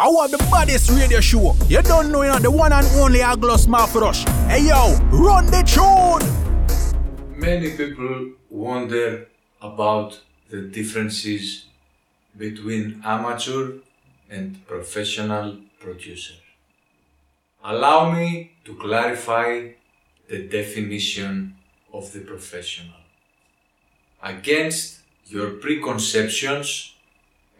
[0.00, 1.54] I want the baddest radio show.
[1.68, 4.26] You don't know, you know, the one and only Aglos Mafrosh.
[4.48, 6.24] Hey yo, run the tune!
[7.38, 9.28] Many people wonder
[9.60, 10.18] about
[10.48, 11.66] the differences
[12.34, 13.72] between amateur
[14.30, 16.32] and professional producer.
[17.62, 19.72] Allow me to clarify
[20.30, 21.56] the definition
[21.92, 23.02] of the professional.
[24.22, 26.94] Against your preconceptions,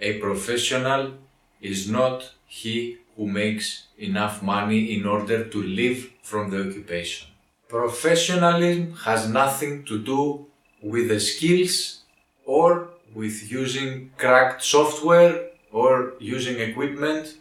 [0.00, 1.18] a professional
[1.60, 7.28] is not he who makes enough money in order to live from the occupation.
[7.68, 10.46] Professionalism has nothing to do
[10.82, 12.02] with the skills
[12.46, 17.34] or with using cracked software or using equipment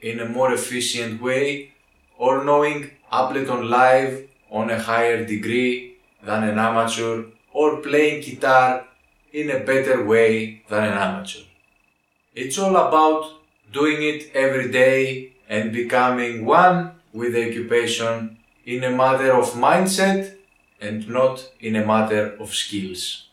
[0.00, 1.72] in a more efficient way
[2.18, 8.86] or knowing Ableton Live on a higher degree than an amateur or playing guitar
[9.32, 11.42] in a better way than an amateur.
[12.34, 13.41] It's all about
[13.72, 20.36] doing it every day and becoming one with the occupation in a matter of mindset
[20.80, 23.28] and not in a matter of skills.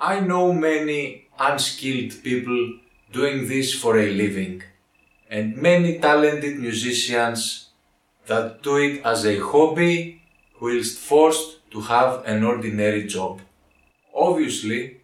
[0.00, 2.78] I know many unskilled people
[3.12, 4.62] doing this for a living
[5.30, 7.68] and many talented musicians
[8.26, 10.22] that do it as a hobby
[10.60, 13.40] whilst forced to have an ordinary job.
[14.14, 15.00] Obviously,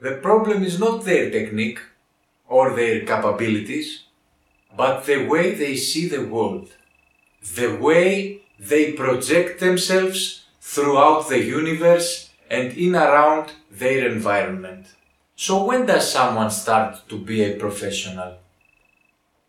[0.00, 1.80] the problem is not their technique
[2.48, 4.04] or their capabilities,
[4.76, 6.72] but the way they see the world,
[7.54, 14.86] the way they project themselves throughout the universe and in around their environment.
[15.36, 18.38] So when does someone start to be a professional?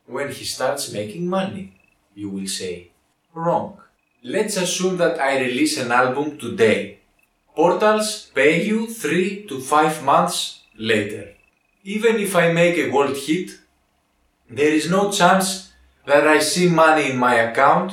[0.08, 1.74] When he starts making money,
[2.16, 2.92] you will say.
[3.34, 3.78] Wrong.
[4.24, 7.00] Let's assume that I release an album today.
[7.56, 11.34] Portals pay you 3 to 5 months later.
[11.88, 13.59] Even if I make a world hit,
[14.50, 15.72] there is no chance
[16.08, 17.91] that I see money in my account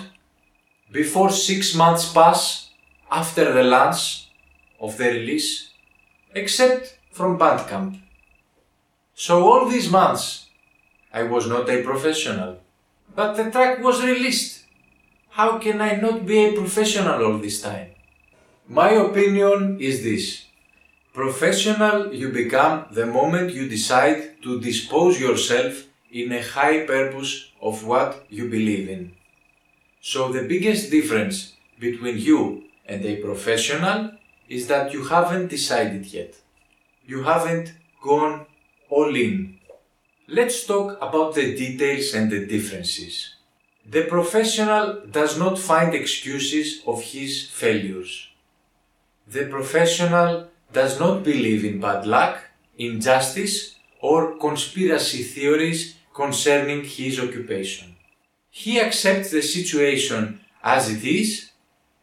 [0.90, 2.70] before 6 months pass
[3.10, 4.28] after the launch
[4.80, 5.72] of the release,
[6.34, 8.00] except from Bandcamp.
[9.14, 10.48] So all these months,
[11.12, 12.60] I was not a professional.
[13.14, 14.64] But the track was released.
[15.28, 17.88] How can I not be a professional all this time?
[18.68, 20.46] My opinion is this.
[21.12, 27.84] Professional you become the moment you decide to dispose yourself in a high purpose of
[27.84, 29.12] what you believe in.
[30.00, 34.12] So the biggest difference between you and a professional
[34.48, 36.34] is that you haven't decided yet.
[37.06, 38.46] You haven't gone
[38.88, 39.58] all in.
[40.28, 43.34] Let's talk about the details and the differences.
[43.84, 48.28] The professional does not find excuses of his failures.
[49.26, 52.42] The professional does not believe in bad luck,
[52.76, 57.96] injustice, or conspiracy theories concerning his occupation.
[58.50, 61.50] He accepts the situation as it is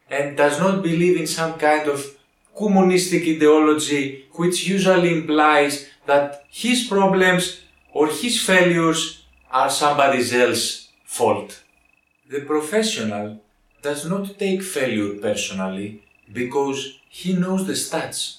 [0.10, 2.18] and does not believe in some kind of
[2.58, 7.62] communistic ideology which usually implies that his problems
[7.94, 11.64] or his failures are somebody else's fault.
[12.30, 13.42] The professional
[13.82, 18.39] does not take failure personally because he knows the stats.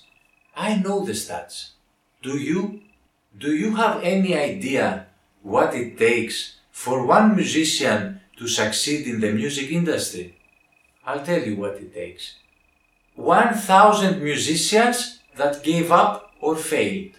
[0.61, 1.71] I know the stats.
[2.21, 2.83] Do you?
[3.45, 5.07] Do you have any idea
[5.43, 10.37] what it takes for one musician to succeed in the music industry?
[11.07, 12.35] I'll tell you what it takes.
[13.15, 17.15] 1000 musicians that gave up or failed.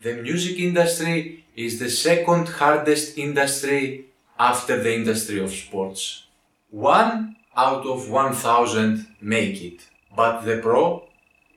[0.00, 4.06] The music industry is the second hardest industry
[4.38, 6.24] after the industry of sports.
[6.70, 9.80] One out of 1000 make it,
[10.16, 11.07] but the pro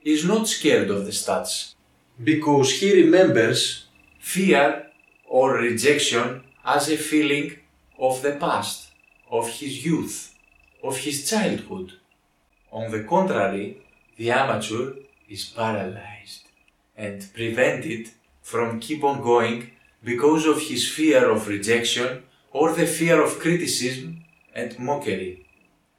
[0.04, 1.74] is not scared of the stats
[2.22, 3.86] because he remembers
[4.18, 4.86] fear
[5.28, 7.56] or rejection as a feeling
[7.98, 8.90] of the past,
[9.30, 10.34] of his youth,
[10.82, 11.92] of his childhood.
[12.70, 13.78] On the contrary,
[14.16, 14.92] the amateur
[15.28, 16.48] is paralyzed
[16.96, 18.10] and prevented
[18.42, 19.70] from keep on going
[20.04, 24.24] because of his fear of rejection or the fear of criticism
[24.54, 25.46] and mockery.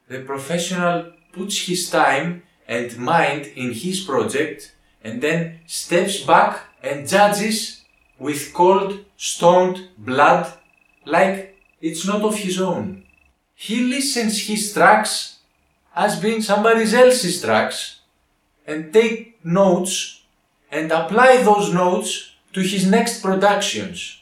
[0.08, 7.08] The professional puts his time and mind in his project and then steps back and
[7.08, 7.82] judges
[8.18, 10.52] with cold, stoned blood
[11.04, 13.04] like it's not of his own.
[13.54, 15.38] He listens his tracks
[15.94, 18.00] as being somebody else's tracks
[18.66, 20.22] and take notes
[20.70, 24.20] and apply those notes to his next productions.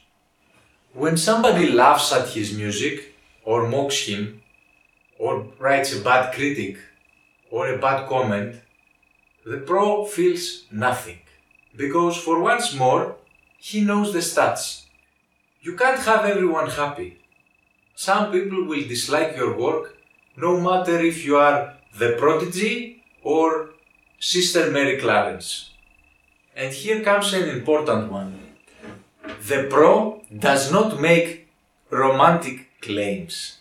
[0.93, 4.41] When somebody laughs at his music or mocks him
[5.17, 6.77] or writes a bad critic
[7.53, 8.55] or a bad comment,
[9.45, 11.19] the pro feels nothing.
[11.75, 13.15] Because for once more,
[13.59, 14.85] he knows the stats.
[15.61, 17.19] You can't have everyone happy.
[17.95, 19.95] Some people will dislike your work
[20.35, 23.69] no matter if you are the prodigy or
[24.19, 25.69] Sister Mary Clarence.
[26.55, 28.39] And here comes an important one.
[29.47, 31.47] The pro does not make
[31.91, 33.59] romantic claims.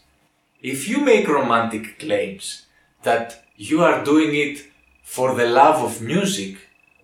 [0.63, 2.67] If you make romantic claims
[3.03, 4.67] that you are doing it
[5.03, 6.57] for the love of music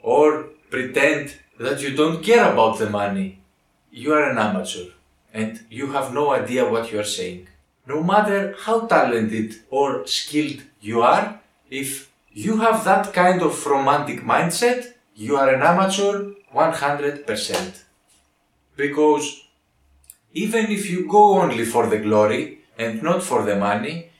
[0.02, 3.40] or pretend that you don't care about the money,
[3.90, 4.86] you are an amateur
[5.32, 7.48] and you have no idea what you are saying.
[7.86, 11.40] No matter how talented or skilled you are,
[11.70, 17.82] if you have that kind of romantic mindset, you are an amateur 100%.
[18.76, 19.42] Because
[20.32, 24.10] even if you go only for the glory and not for the money,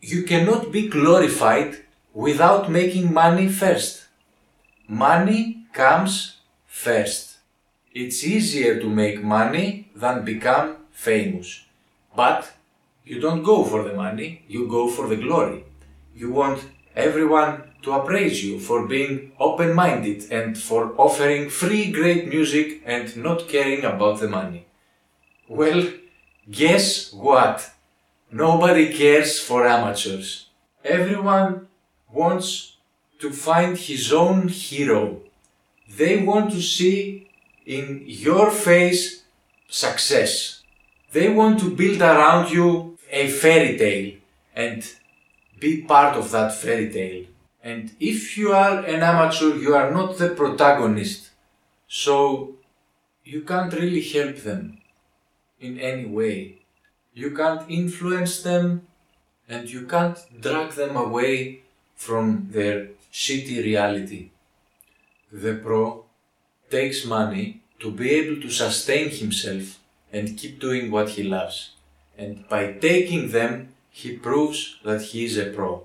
[0.00, 1.84] you cannot be glorified
[2.14, 4.06] without making money first.
[4.86, 7.38] Money comes first.
[7.92, 11.64] It's easier to make money than become famous.
[12.14, 12.52] But
[13.04, 15.64] you don't go for the money, you go for the glory.
[16.14, 16.64] You want
[16.94, 23.16] everyone to appraise you for being open minded and for offering free great music and
[23.16, 24.66] not caring about the money.
[25.48, 25.92] Well,
[26.50, 27.70] guess what?
[28.30, 30.50] Nobody cares for amateurs.
[30.84, 31.66] Everyone
[32.12, 32.76] wants
[33.20, 35.22] to find his own hero.
[35.96, 37.30] They want to see
[37.64, 39.22] in your face
[39.68, 40.62] success.
[41.12, 44.14] They want to build around you a fairy tale
[44.54, 44.84] and
[45.58, 47.24] be part of that fairy tale.
[47.62, 51.30] And if you are an amateur, you are not the protagonist.
[51.88, 52.56] So
[53.24, 54.78] you can't really help them
[55.60, 56.57] in any way.
[57.18, 58.86] You can't influence them
[59.48, 61.62] and you can't drag them away
[61.96, 64.30] from their shitty reality.
[65.32, 66.04] The pro
[66.70, 69.80] takes money to be able to sustain himself
[70.12, 71.70] and keep doing what he loves.
[72.16, 75.82] And by taking them, he proves that he is a pro.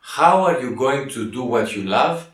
[0.00, 2.30] How are you going to do what you love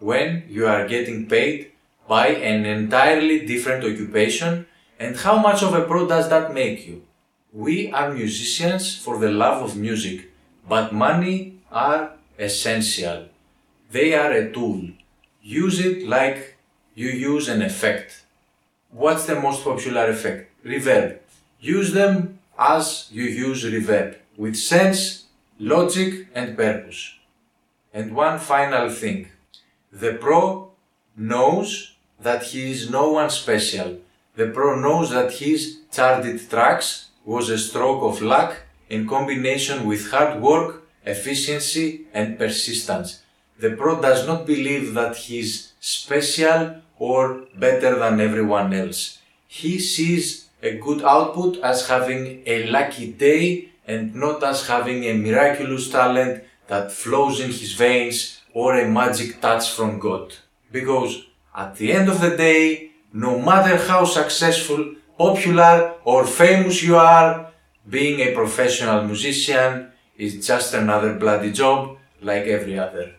[0.00, 1.70] when you are getting paid
[2.08, 4.66] by an entirely different occupation?
[4.98, 7.04] And how much of a pro does that make you?
[7.52, 10.30] We are musicians for the love of music,
[10.68, 13.28] but money are essential.
[13.90, 14.90] They are a tool.
[15.42, 16.56] Use it like
[16.94, 18.22] you use an effect.
[18.90, 20.50] What's the most popular effect?
[20.62, 21.20] Reverb.
[21.58, 25.24] Use them as you use reverb, with sense,
[25.58, 27.14] logic, and purpose.
[27.94, 29.28] And one final thing.
[29.90, 30.72] The pro
[31.16, 33.98] knows that he is no one special.
[34.36, 38.56] The pro knows that his charted tracks was a stroke of luck
[38.88, 43.20] in combination with hard work, efficiency, and persistence.
[43.58, 49.18] The pro does not believe that he is special or better than everyone else.
[49.46, 55.12] He sees a good output as having a lucky day and not as having a
[55.12, 60.34] miraculous talent that flows in his veins or a magic touch from God.
[60.72, 66.96] Because at the end of the day, no matter how successful, popular or famous you
[66.96, 67.50] are,
[67.88, 73.17] being a professional musician is just another bloody job like every other.